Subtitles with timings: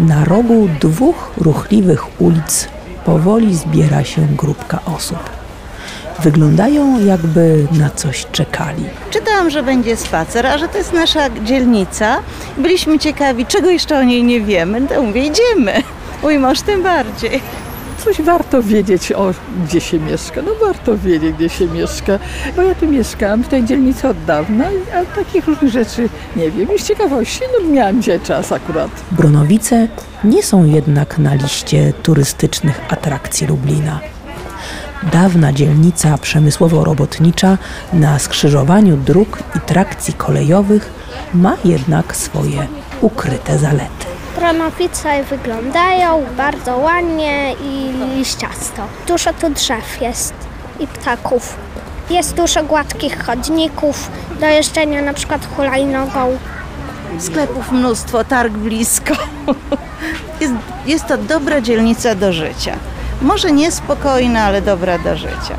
[0.00, 2.68] Na rogu dwóch ruchliwych ulic
[3.04, 5.18] powoli zbiera się grupka osób.
[6.22, 8.84] Wyglądają jakby na coś czekali.
[9.10, 12.18] Czytałam, że będzie spacer, a że to jest nasza dzielnica.
[12.58, 14.88] Byliśmy ciekawi, czego jeszcze o niej nie wiemy.
[14.88, 15.82] To mówię, idziemy.
[16.22, 17.40] Mój mąż tym bardziej.
[18.04, 20.42] Coś warto wiedzieć, o, gdzie się mieszka.
[20.42, 22.18] No warto wiedzieć, gdzie się mieszka.
[22.56, 26.70] Bo ja tu mieszkałam w tej dzielnicy od dawna, a takich różnych rzeczy nie wiem.
[26.72, 28.90] Już z ciekawości, no miałam dzisiaj czas akurat.
[29.10, 29.88] Bronowice
[30.24, 34.00] nie są jednak na liście turystycznych atrakcji Lublina.
[35.12, 37.58] Dawna dzielnica przemysłowo-robotnicza
[37.92, 40.90] na skrzyżowaniu dróg i trakcji kolejowych
[41.34, 42.66] ma jednak swoje
[43.00, 44.19] ukryte zalety.
[44.40, 48.82] Bronowice wyglądają bardzo ładnie i liściasto.
[49.08, 50.34] Dużo tu drzew jest
[50.80, 51.56] i ptaków.
[52.10, 56.38] Jest dużo gładkich chodników do jeżdżenia na przykład hulajnogą.
[57.18, 59.14] Sklepów mnóstwo, targ blisko.
[60.40, 60.54] Jest,
[60.86, 62.76] jest to dobra dzielnica do życia.
[63.22, 65.56] Może niespokojna, ale dobra do życia.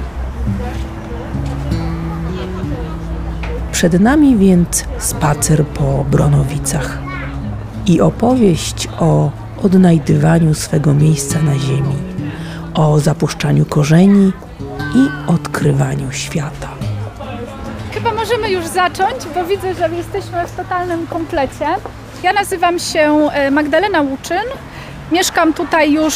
[3.72, 7.11] Przed nami więc spacer po Bronowicach
[7.86, 9.32] i opowieść o
[9.64, 11.96] odnajdywaniu swego miejsca na ziemi,
[12.74, 14.32] o zapuszczaniu korzeni
[14.96, 16.68] i odkrywaniu świata.
[17.94, 21.66] Chyba możemy już zacząć, bo widzę, że jesteśmy w totalnym komplecie.
[22.24, 24.44] Ja nazywam się e, Magdalena Łuczyn.
[25.12, 26.14] Mieszkam tutaj już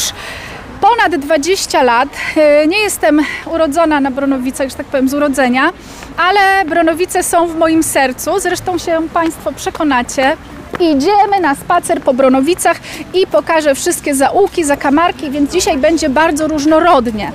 [0.81, 2.09] ponad 20 lat.
[2.38, 5.69] E, Nie jestem urodzona na Bronowicach, że tak powiem, z urodzenia,
[6.17, 8.39] ale Bronowice są w moim sercu.
[8.39, 10.38] Zresztą się Państwo przekonacie.
[10.79, 12.79] Idziemy na spacer po Bronowicach
[13.13, 17.31] i pokażę wszystkie zaułki, zakamarki, więc dzisiaj będzie bardzo różnorodnie,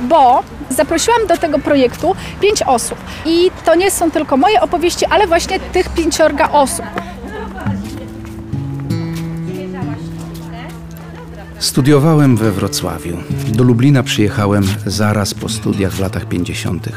[0.00, 2.98] bo zaprosiłam do tego projektu pięć osób.
[3.26, 6.86] I to nie są tylko moje opowieści, ale właśnie tych pięciorga osób.
[11.58, 13.16] Studiowałem we Wrocławiu.
[13.48, 16.88] Do Lublina przyjechałem zaraz po studiach w latach 50.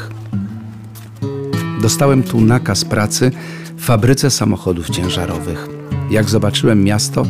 [1.82, 3.30] Dostałem tu nakaz pracy
[3.76, 5.75] w fabryce samochodów ciężarowych.
[6.10, 7.26] Jak zobaczyłem miasto,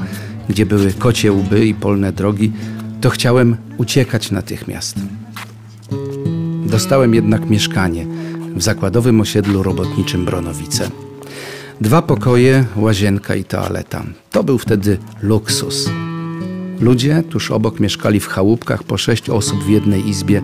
[0.48, 2.52] gdzie były kocie łby i polne drogi,
[3.00, 4.96] to chciałem uciekać natychmiast.
[6.66, 8.06] Dostałem jednak mieszkanie
[8.56, 10.90] w zakładowym osiedlu robotniczym Bronowice.
[11.80, 14.04] Dwa pokoje, łazienka i toaleta.
[14.30, 15.90] To był wtedy luksus.
[16.80, 20.42] Ludzie tuż obok mieszkali w chałupkach po sześć osób w jednej izbie,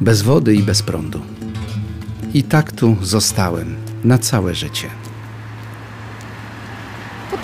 [0.00, 1.20] bez wody i bez prądu.
[2.34, 3.74] I tak tu zostałem
[4.04, 5.03] na całe życie.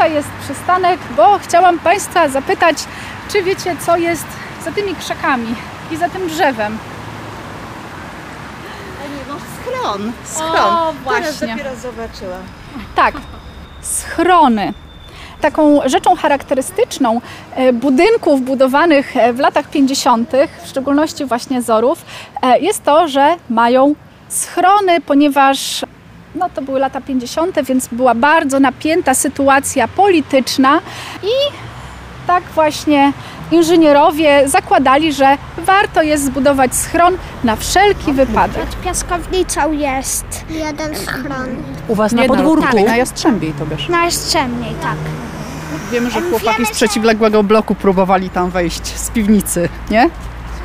[0.01, 2.77] Tutaj jest przystanek, bo chciałam Państwa zapytać,
[3.33, 4.27] czy wiecie, co jest
[4.65, 5.55] za tymi krzakami
[5.91, 6.79] i za tym drzewem.
[9.03, 10.13] Nie, no schron.
[10.25, 10.53] Schron.
[10.57, 11.57] O, Teraz właśnie.
[11.57, 12.43] dopiero zobaczyłam.
[12.95, 13.15] Tak,
[13.81, 14.73] schrony.
[15.41, 17.21] Taką rzeczą charakterystyczną
[17.55, 20.33] e, budynków budowanych e, w latach 50.,
[20.65, 22.05] w szczególności właśnie Zorów,
[22.43, 23.95] e, jest to, że mają
[24.29, 25.85] schrony, ponieważ
[26.35, 30.81] no, to były lata 50., więc była bardzo napięta sytuacja polityczna
[31.23, 31.57] i
[32.27, 33.13] tak właśnie
[33.51, 38.67] inżynierowie zakładali, że warto jest zbudować schron na wszelki wypadek.
[38.67, 41.57] Pod piaskownicą jest jeden schron.
[41.89, 42.77] U Was na podwórku?
[42.77, 43.89] Tak, na Jastrzębiej to wiesz.
[43.89, 44.97] Na Jastrzębniej, tak.
[45.93, 50.11] Wiemy, że chłopaki Wiemy, z przeciwległego bloku próbowali tam wejść z piwnicy, nie?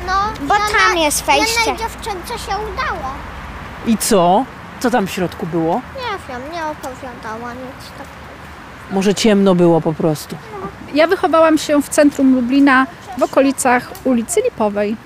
[0.06, 0.12] No,
[0.42, 1.70] bo tam jest wejście.
[1.70, 3.10] Jednej dziewczynce się udało.
[3.86, 4.44] I co?
[4.80, 5.74] Co tam w środku było?
[5.74, 8.06] Nie wiem, nie opowiadała nic tak.
[8.92, 10.36] Może ciemno było po prostu.
[10.94, 12.86] Ja wychowałam się w centrum Lublina
[13.18, 14.96] w okolicach ulicy Lipowej.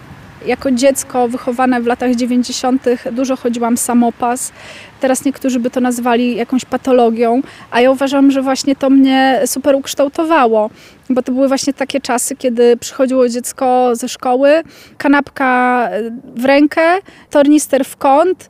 [0.47, 2.84] Jako dziecko wychowane w latach 90.
[3.12, 4.53] dużo chodziłam samopas.
[5.00, 9.75] Teraz niektórzy by to nazwali jakąś patologią, a ja uważam, że właśnie to mnie super
[9.75, 10.70] ukształtowało,
[11.10, 14.62] bo to były właśnie takie czasy, kiedy przychodziło dziecko ze szkoły,
[14.98, 15.88] kanapka
[16.34, 16.82] w rękę,
[17.30, 18.48] tornister w kąt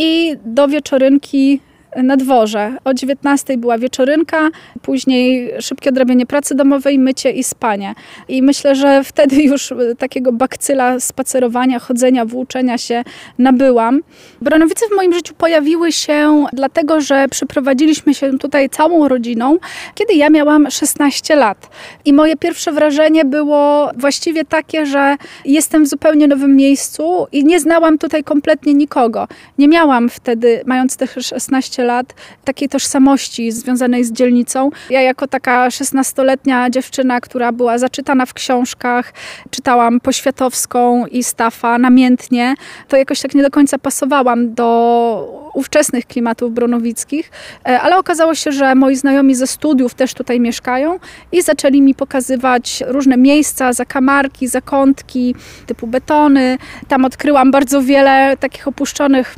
[0.00, 1.60] i do wieczorynki
[1.96, 2.76] na dworze.
[2.84, 4.48] O 19 była wieczorynka,
[4.82, 7.94] później szybkie odrabianie pracy domowej, mycie i spanie.
[8.28, 13.04] I myślę, że wtedy już takiego bakcyla spacerowania, chodzenia, włóczenia się
[13.38, 14.00] nabyłam.
[14.40, 19.58] Bronowice w moim życiu pojawiły się dlatego, że przyprowadziliśmy się tutaj całą rodziną,
[19.94, 21.70] kiedy ja miałam 16 lat.
[22.04, 27.60] I moje pierwsze wrażenie było właściwie takie, że jestem w zupełnie nowym miejscu i nie
[27.60, 29.28] znałam tutaj kompletnie nikogo.
[29.58, 34.70] Nie miałam wtedy, mając tych 16 15 lat takiej tożsamości związanej z dzielnicą.
[34.90, 39.12] Ja jako taka 16-letnia dziewczyna, która była zaczytana w książkach,
[39.50, 42.54] czytałam Poświatowską i Stafa namiętnie,
[42.88, 47.30] to jakoś tak nie do końca pasowałam do ówczesnych klimatów bronowickich,
[47.68, 50.98] e, ale okazało się, że moi znajomi ze studiów też tutaj mieszkają
[51.32, 55.34] i zaczęli mi pokazywać różne miejsca, zakamarki, zakątki
[55.66, 56.58] typu betony.
[56.88, 59.36] Tam odkryłam bardzo wiele takich opuszczonych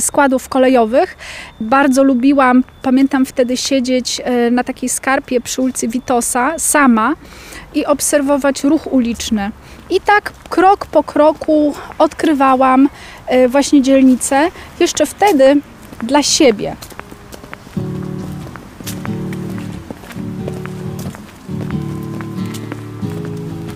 [0.00, 1.16] składów kolejowych.
[1.60, 7.14] Bardzo lubiłam, pamiętam wtedy siedzieć e, na takiej skarpie przy ulicy Witosa sama
[7.74, 9.50] i obserwować ruch uliczny.
[9.90, 12.88] I tak krok po kroku odkrywałam
[13.26, 14.48] e, właśnie dzielnicę,
[14.80, 15.60] jeszcze wtedy
[16.02, 16.76] dla siebie.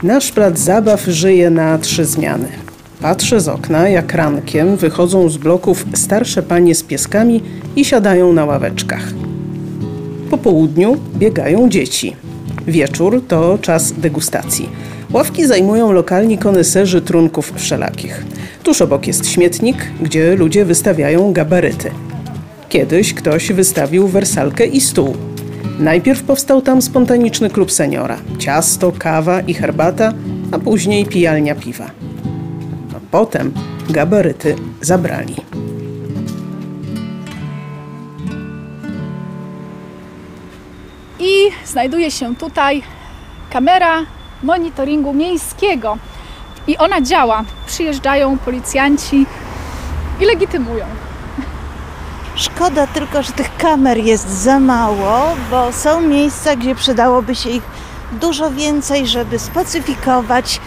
[0.03, 2.72] Nasz plac zabaw żyje na trzy zmiany.
[3.03, 7.43] Patrzę z okna, jak rankiem wychodzą z bloków starsze panie z pieskami
[7.77, 9.03] i siadają na ławeczkach.
[10.31, 12.17] Po południu biegają dzieci.
[12.67, 14.69] Wieczór to czas degustacji.
[15.13, 18.25] Ławki zajmują lokalni koneserzy trunków wszelakich.
[18.63, 21.91] Tuż obok jest śmietnik, gdzie ludzie wystawiają gabaryty.
[22.69, 25.17] Kiedyś ktoś wystawił wersalkę i stół.
[25.79, 28.17] Najpierw powstał tam spontaniczny klub seniora.
[28.39, 30.13] Ciasto, kawa i herbata,
[30.53, 31.91] a później pijalnia piwa.
[33.13, 33.53] Potem
[33.91, 35.37] gabaryty zabrali.
[41.19, 42.83] I znajduje się tutaj
[43.51, 44.03] kamera
[44.43, 45.99] monitoringu miejskiego.
[46.67, 47.45] I ona działa.
[47.67, 49.27] Przyjeżdżają policjanci
[50.21, 50.87] i legitymują.
[52.37, 57.63] Szkoda tylko, że tych kamer jest za mało, bo są miejsca, gdzie przydałoby się ich
[58.21, 60.61] dużo więcej, żeby spacyfikować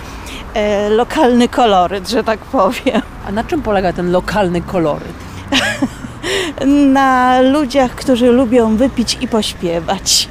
[0.55, 3.01] e, lokalny koloryt, że tak powiem.
[3.27, 5.13] A na czym polega ten lokalny koloryt?
[6.93, 10.29] Na ludziach, którzy lubią wypić i pośpiewać.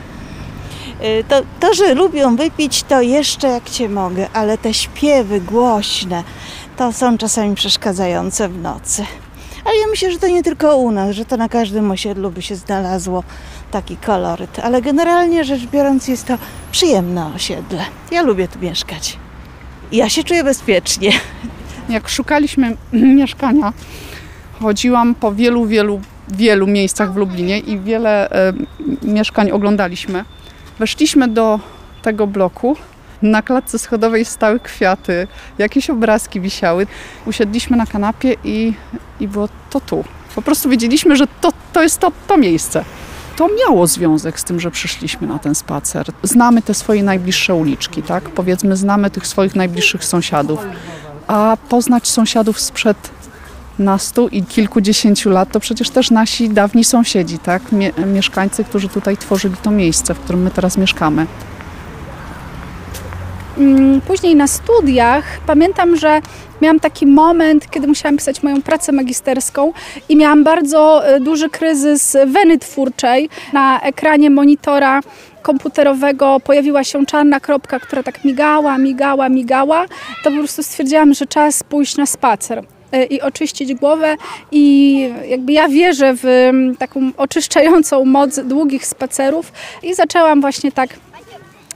[1.00, 6.23] E, To, to, że lubią wypić, to jeszcze jak cię mogę, ale te śpiewy głośne,
[6.77, 9.05] to są czasami przeszkadzające w nocy.
[9.65, 12.43] Ale ja myślę, że to nie tylko u nas, że to na każdym osiedlu by
[12.43, 13.23] się znalazło
[13.70, 14.59] taki koloryt.
[14.62, 16.35] Ale generalnie rzecz biorąc jest to
[16.73, 17.85] przyjemne osiedle.
[18.11, 19.19] Ja lubię tu mieszkać.
[19.92, 21.12] Ja się czuję bezpiecznie.
[21.88, 23.72] Jak szukaliśmy mieszkania,
[24.60, 28.52] chodziłam po wielu, wielu, wielu miejscach w Lublinie i wiele e,
[29.02, 30.25] mieszkań oglądaliśmy.
[30.78, 31.60] Weszliśmy do
[32.02, 32.76] tego bloku.
[33.22, 35.26] Na klatce schodowej stały kwiaty,
[35.58, 36.86] jakieś obrazki wisiały.
[37.26, 38.72] Usiedliśmy na kanapie i,
[39.20, 40.04] i było to tu.
[40.34, 42.84] Po prostu wiedzieliśmy, że to, to jest to, to miejsce.
[43.36, 46.06] To miało związek z tym, że przyszliśmy na ten spacer.
[46.22, 48.25] Znamy te swoje najbliższe uliczki, tak?
[48.31, 50.66] Powiedzmy, znamy tych swoich najbliższych sąsiadów.
[51.26, 53.10] A poznać sąsiadów sprzed
[53.78, 57.62] nastu i kilkudziesięciu lat to przecież też nasi dawni sąsiedzi, tak?
[57.72, 61.26] Mie- mieszkańcy, którzy tutaj tworzyli to miejsce, w którym my teraz mieszkamy.
[63.59, 66.21] Mm, Później na studiach pamiętam, że
[66.62, 69.73] miałam taki moment, kiedy musiałam pisać moją pracę magisterską
[70.09, 73.29] i miałam bardzo e, duży kryzys weny twórczej.
[73.53, 75.01] Na ekranie monitora
[75.43, 79.87] komputerowego pojawiła się czarna kropka, która tak migała, migała, migała.
[80.25, 82.62] To po prostu stwierdziłam, że czas pójść na spacer
[82.93, 84.17] e, i oczyścić głowę
[84.53, 84.95] i
[85.29, 89.53] jakby ja wierzę w taką oczyszczającą moc długich spacerów
[89.83, 90.91] i zaczęłam właśnie tak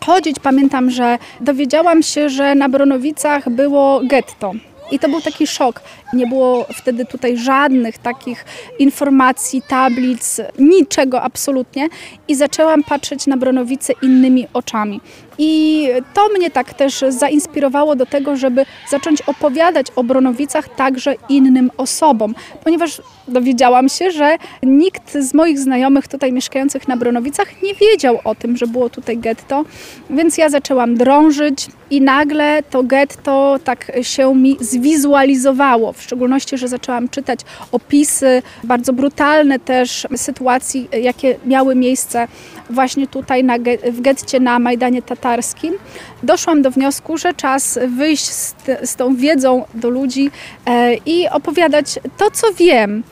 [0.07, 0.37] chodzić.
[0.43, 4.53] Pamiętam, że dowiedziałam się, że na Bronowicach było getto.
[4.91, 5.81] I to był taki szok.
[6.13, 8.45] Nie było wtedy tutaj żadnych takich
[8.79, 11.89] informacji, tablic, niczego absolutnie.
[12.29, 15.01] I zaczęłam patrzeć na Bronowice innymi oczami.
[15.39, 21.71] I to mnie tak też zainspirowało do tego, żeby zacząć opowiadać o Bronowicach także innym
[21.77, 22.35] osobom,
[22.65, 28.35] ponieważ dowiedziałam się, że nikt z moich znajomych tutaj mieszkających na Bronowicach nie wiedział o
[28.35, 29.65] tym, że było tutaj getto,
[30.11, 36.69] więc ja zaczęłam drążyć i nagle to getto tak się mi zwizualizowało, w szczególności, że
[36.69, 37.41] zaczęłam czytać
[37.73, 42.29] opisy, bardzo brutalne też sytuacji, jakie miały miejsce
[42.71, 43.59] właśnie tutaj na,
[43.93, 45.75] w getcie na Majdanie Tatarskim.
[46.23, 50.31] Doszłam do wniosku, że czas wyjść z, z tą wiedzą do ludzi
[50.67, 53.03] e, i opowiadać to, co wiem,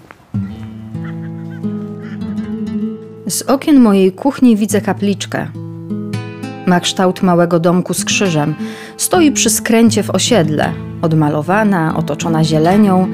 [3.26, 5.48] Z okien mojej kuchni widzę kapliczkę.
[6.66, 8.54] Ma kształt małego domku z krzyżem.
[8.96, 10.72] Stoi przy skręcie w osiedle,
[11.02, 13.08] odmalowana, otoczona zielenią.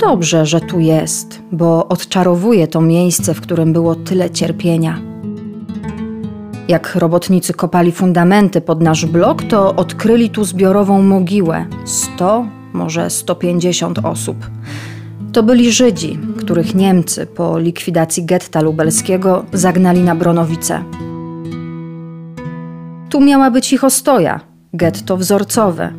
[0.00, 4.98] Dobrze, że tu jest, bo odczarowuje to miejsce, w którym było tyle cierpienia.
[6.68, 13.98] Jak robotnicy kopali fundamenty pod nasz blok, to odkryli tu zbiorową mogiłę 100, może 150
[13.98, 14.36] osób.
[15.32, 20.84] To byli Żydzi, których Niemcy po likwidacji getta lubelskiego zagnali na Bronowice.
[23.10, 24.40] Tu miała być ich ostoja,
[24.74, 25.92] getto wzorcowe.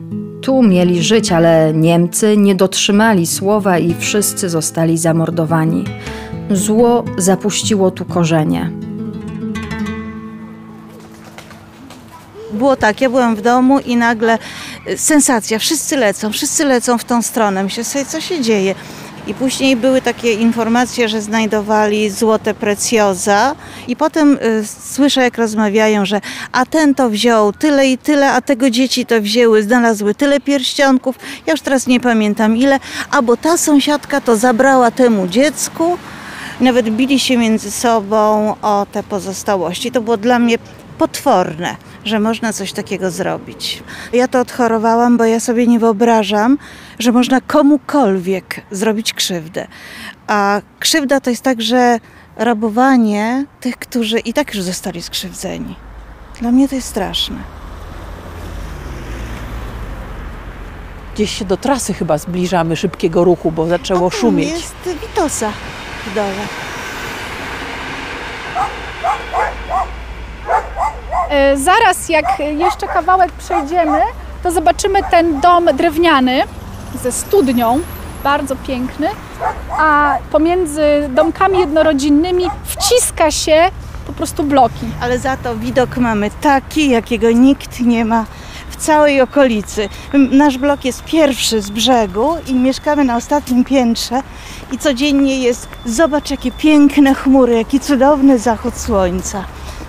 [0.45, 5.83] Tu mieli żyć, ale Niemcy nie dotrzymali słowa i wszyscy zostali zamordowani.
[6.51, 8.71] Zło zapuściło tu korzenie.
[12.53, 14.37] Było tak, ja byłam w domu i nagle
[14.87, 17.63] y, sensacja, wszyscy lecą, wszyscy lecą w tą stronę.
[17.63, 18.75] Myślę sobie, co się dzieje.
[19.27, 23.55] I później były takie informacje, że znajdowali złote precjoza
[23.87, 28.41] i potem y, słyszę, jak rozmawiają, że a ten to wziął tyle i tyle, a
[28.41, 31.15] tego dzieci to wzięły, znalazły tyle pierścionków,
[31.45, 32.79] ja już teraz nie pamiętam ile,
[33.11, 35.97] a bo ta sąsiadka to zabrała temu dziecku.
[36.59, 39.91] Nawet bili się między sobą o te pozostałości.
[39.91, 40.57] To było dla mnie
[40.97, 41.75] potworne,
[42.05, 43.83] że można coś takiego zrobić.
[44.13, 46.57] Ja to odchorowałam, bo ja sobie nie wyobrażam,
[46.99, 49.67] że można komukolwiek zrobić krzywdę.
[50.27, 51.99] A krzywda to jest także
[52.37, 55.75] rabowanie tych, którzy i tak już zostali skrzywdzeni.
[56.41, 57.37] Dla mnie to jest straszne.
[61.15, 64.49] Gdzieś się do trasy chyba zbliżamy szybkiego ruchu, bo zaczęło A tam szumieć.
[64.51, 65.51] jest Witosa
[66.11, 66.74] w dole.
[71.55, 73.99] Zaraz jak jeszcze kawałek przejdziemy,
[74.43, 76.43] to zobaczymy ten dom drewniany
[77.03, 77.79] ze studnią,
[78.23, 79.07] bardzo piękny,
[79.79, 83.69] a pomiędzy domkami jednorodzinnymi wciska się
[84.07, 84.85] po prostu bloki.
[85.01, 88.25] Ale za to widok mamy taki, jakiego nikt nie ma
[88.69, 89.89] w całej okolicy.
[90.13, 94.21] Nasz blok jest pierwszy z brzegu i mieszkamy na ostatnim piętrze
[94.71, 99.43] i codziennie jest, zobacz jakie piękne chmury, jaki cudowny zachód słońca.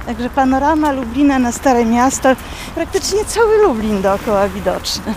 [0.07, 2.29] Także panorama Lublina na Stare Miasto,
[2.75, 5.15] praktycznie cały Lublin dookoła widoczny.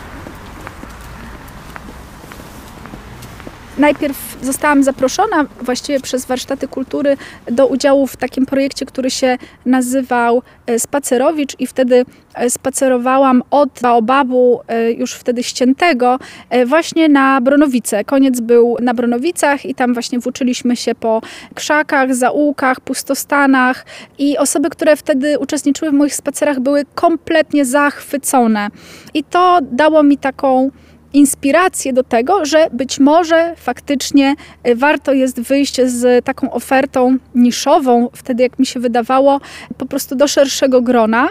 [3.79, 7.17] Najpierw zostałam zaproszona właściwie przez warsztaty kultury
[7.51, 13.69] do udziału w takim projekcie, który się nazywał e, Spacerowicz i wtedy e, spacerowałam od
[13.81, 16.19] Baobabu e, już wtedy ściętego
[16.65, 18.03] właśnie na Bronowice.
[18.03, 21.21] Koniec był na Bronowicach i tam właśnie włóczyliśmy się po
[21.55, 23.86] krzakach, zaułkach, pustostanach
[24.17, 28.67] i osoby, które wtedy uczestniczyły w moich spacerach były kompletnie zachwycone.
[29.13, 30.71] I to dało mi taką
[31.13, 34.36] inspirację do tego, że być może faktycznie
[34.68, 39.42] y, warto jest wyjść z taką ofertą niszową, wtedy jak mi się wydawało,
[39.78, 41.30] po prostu do szerszego grona.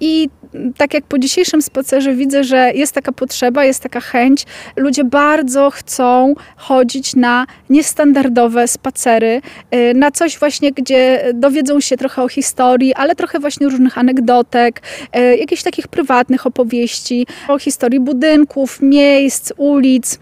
[0.00, 0.28] I
[0.76, 4.44] tak jak po dzisiejszym spacerze widzę, że jest taka potrzeba, jest taka chęć.
[4.76, 9.40] Ludzie bardzo chcą chodzić na niestandardowe spacery,
[9.74, 14.82] y, na coś właśnie, gdzie dowiedzą się trochę o historii, ale trochę właśnie różnych anegdotek,
[15.16, 20.18] y, jakichś takich prywatnych opowieści o historii budynków, miejsc, ulic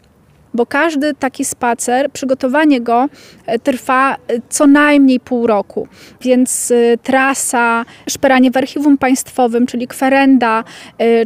[0.55, 3.09] bo każdy taki spacer, przygotowanie go
[3.47, 4.17] e, trwa e,
[4.49, 5.89] co najmniej pół roku.
[6.21, 10.65] Więc e, trasa, szperanie w archiwum państwowym, czyli kwerenda,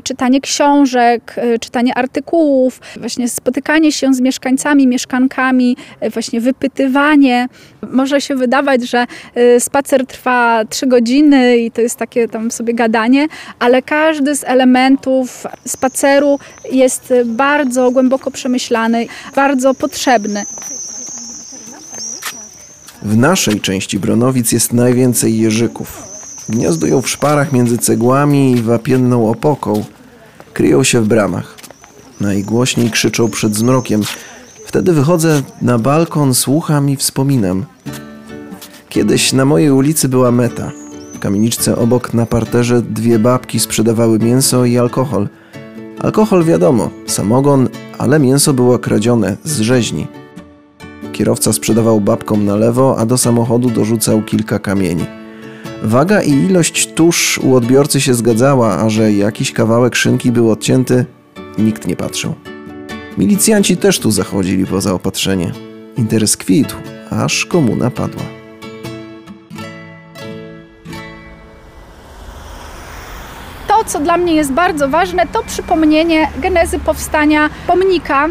[0.02, 5.76] czytanie książek, czytanie artykułów, właśnie spotykanie się z mieszkańcami, mieszkankami,
[6.12, 7.48] właśnie wypytywanie.
[7.90, 9.06] Może się wydawać, że
[9.58, 13.26] spacer trwa trzy godziny i to jest takie tam sobie gadanie,
[13.58, 16.38] ale każdy z elementów spaceru
[16.72, 19.06] jest bardzo głęboko przemyślany
[19.36, 20.46] bardzo potrzebny.
[23.02, 26.02] W naszej części Bronowic jest najwięcej jeżyków.
[26.48, 29.84] Gniazdują w szparach między cegłami i wapienną opoką.
[30.52, 31.56] Kryją się w bramach.
[32.20, 34.02] Najgłośniej krzyczą przed zmrokiem.
[34.66, 37.64] Wtedy wychodzę na balkon, słucham i wspominam.
[38.88, 40.70] Kiedyś na mojej ulicy była meta.
[41.14, 45.28] W kamieniczce obok na parterze dwie babki sprzedawały mięso i alkohol.
[46.00, 50.06] Alkohol wiadomo, samogon, ale mięso było kradzione z rzeźni.
[51.12, 55.04] Kierowca sprzedawał babkom na lewo, a do samochodu dorzucał kilka kamieni.
[55.82, 61.04] Waga i ilość tusz u odbiorcy się zgadzała, a że jakiś kawałek szynki był odcięty,
[61.58, 62.34] nikt nie patrzył.
[63.18, 65.52] Milicjanci też tu zachodzili po zaopatrzenie.
[65.96, 66.76] Interes kwitł,
[67.10, 68.37] aż komuna padła.
[73.86, 78.28] Co dla mnie jest bardzo ważne, to przypomnienie genezy powstania pomnika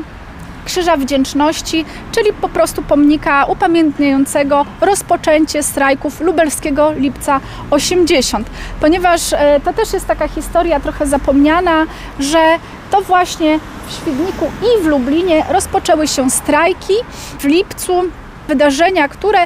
[0.66, 7.40] Krzyża Wdzięczności, czyli po prostu pomnika upamiętniającego rozpoczęcie strajków lubelskiego lipca
[7.72, 8.50] 80.
[8.82, 11.86] Ponieważ e, to też jest taka historia trochę zapomniana,
[12.20, 12.40] że
[12.92, 16.94] to właśnie w Świdniku i w Lublinie rozpoczęły się strajki
[17.40, 17.94] w lipcu,
[18.48, 19.40] wydarzenia, które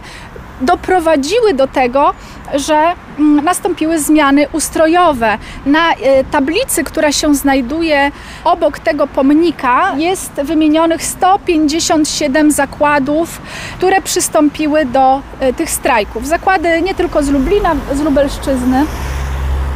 [0.62, 2.13] doprowadziły do tego,
[2.53, 5.38] że mm, nastąpiły zmiany ustrojowe.
[5.65, 8.12] Na e, tablicy, która się znajduje
[8.43, 13.41] obok tego pomnika, jest wymienionych 157 zakładów,
[13.77, 16.27] które przystąpiły do e, tych strajków.
[16.27, 18.86] Zakłady nie tylko z Lublina, z Lubelszczyzny.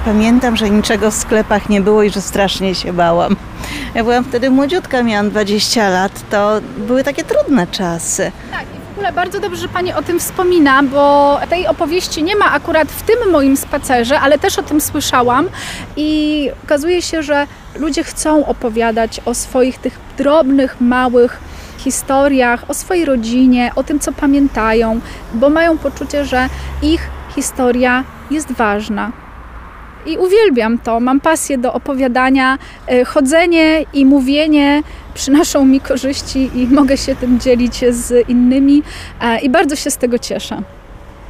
[0.05, 3.35] Pamiętam, że niczego w sklepach nie było i że strasznie się bałam.
[3.95, 8.31] Ja byłam wtedy młodziutka, miałam 20 lat, to były takie trudne czasy.
[8.51, 8.65] Tak,
[8.95, 13.01] ogóle bardzo dobrze, że Pani o tym wspomina, bo tej opowieści nie ma akurat w
[13.01, 15.49] tym moim spacerze, ale też o tym słyszałam
[15.97, 17.47] i okazuje się, że
[17.79, 21.39] ludzie chcą opowiadać o swoich tych drobnych, małych
[21.77, 24.99] historiach, o swojej rodzinie, o tym, co pamiętają,
[25.33, 26.49] bo mają poczucie, że
[26.81, 29.24] ich historia jest ważna.
[30.05, 30.99] I uwielbiam to.
[30.99, 32.57] Mam pasję do opowiadania.
[32.87, 34.83] E, Chodzenie i mówienie
[35.13, 38.83] przynoszą mi korzyści i mogę się tym dzielić z innymi
[39.21, 40.61] e, i bardzo się z tego cieszę.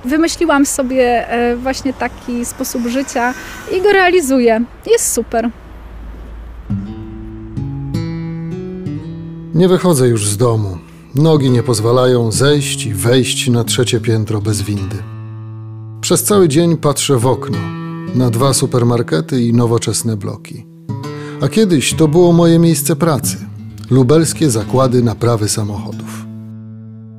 [0.05, 3.34] Wymyśliłam sobie e, właśnie taki sposób życia
[3.77, 4.62] i go realizuję.
[4.91, 5.50] Jest super.
[9.53, 10.77] Nie wychodzę już z domu.
[11.15, 14.96] Nogi nie pozwalają zejść i wejść na trzecie piętro bez windy.
[16.01, 17.85] Przez cały dzień patrzę w okno
[18.15, 20.65] na dwa supermarkety i nowoczesne bloki.
[21.41, 23.38] A kiedyś to było moje miejsce pracy
[23.89, 26.25] lubelskie zakłady naprawy samochodów.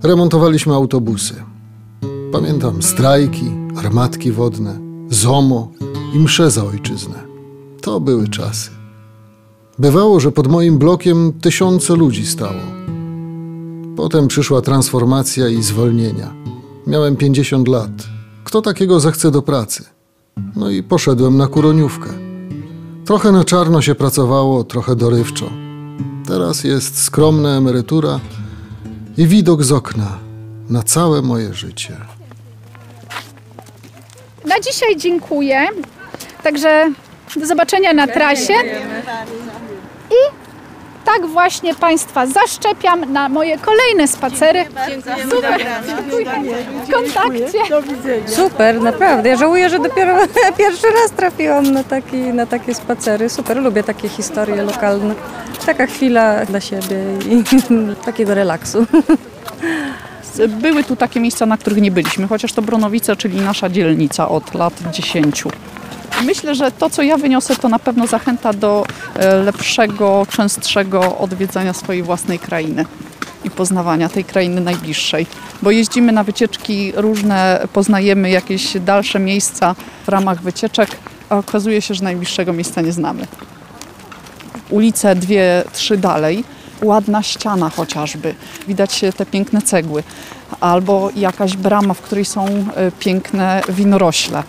[0.03, 1.35] Remontowaliśmy autobusy.
[2.33, 4.79] Pamiętam strajki, armatki wodne,
[5.11, 5.73] ZOMO
[6.15, 7.15] i msze za ojczyznę.
[7.81, 8.71] To były czasy.
[9.79, 12.61] Bywało, że pod moim blokiem tysiące ludzi stało.
[13.97, 16.35] Potem przyszła transformacja i zwolnienia.
[16.87, 17.91] Miałem 50 lat.
[18.45, 19.96] Kto takiego zechce do pracy?
[20.57, 22.09] No i poszedłem na kuroniówkę.
[23.05, 25.51] Trochę na czarno się pracowało, trochę dorywczo.
[26.29, 28.21] Teraz jest skromna emerytura
[29.17, 30.19] i widok z okna
[30.71, 31.97] na całe moje życie.
[34.45, 35.67] Na dzisiaj dziękuję.
[36.43, 36.93] Także
[37.37, 38.55] do zobaczenia na trasie.
[40.11, 40.46] I
[41.17, 44.65] tak właśnie Państwa zaszczepiam na moje kolejne spacery.
[45.31, 46.27] Super, dziękuję.
[46.87, 47.59] W kontakcie.
[48.27, 49.29] Super, naprawdę.
[49.29, 50.17] Ja żałuję, że dopiero
[50.59, 53.29] pierwszy raz trafiłam na, taki, na takie spacery.
[53.29, 55.15] Super, lubię takie historie lokalne.
[55.67, 56.97] Taka chwila dla siebie
[57.31, 57.45] i
[58.07, 58.87] takiego relaksu.
[60.63, 64.55] Były tu takie miejsca, na których nie byliśmy, chociaż to Bronowice, czyli nasza dzielnica od
[64.55, 65.45] lat 10.
[66.25, 71.73] Myślę, że to, co ja wyniosę, to na pewno zachęta do e, lepszego, częstszego odwiedzania
[71.73, 72.85] swojej własnej krainy
[73.45, 75.27] i poznawania tej krainy najbliższej.
[75.63, 79.75] Bo jeździmy na wycieczki różne, poznajemy jakieś dalsze miejsca
[80.07, 80.91] w ramach wycieczek,
[81.29, 83.27] a okazuje się, że najbliższego miejsca nie znamy.
[84.71, 86.45] Ulice dwie, trzy dalej,
[86.83, 88.35] ładna ściana chociażby,
[88.69, 90.03] widać te piękne cegły,
[90.61, 92.65] albo jakaś brama, w której są e,
[92.99, 94.43] piękne winorośle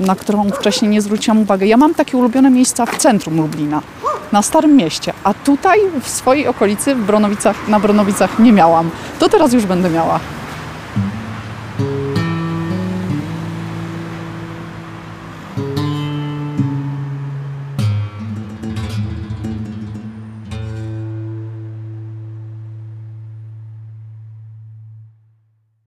[0.00, 1.68] na którą wcześniej nie zwróciłam uwagi.
[1.68, 3.82] Ja mam takie ulubione miejsca w centrum Lublina,
[4.32, 8.90] na Starym Mieście, a tutaj w swojej okolicy, w Bronowicach, na Bronowicach nie miałam.
[9.18, 10.20] To teraz już będę miała.